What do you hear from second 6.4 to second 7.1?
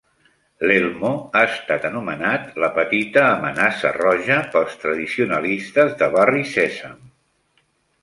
Sèsam.